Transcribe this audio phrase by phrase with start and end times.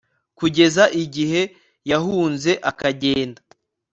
[0.37, 1.41] kugeza igihe
[1.89, 3.41] yahunze akagenda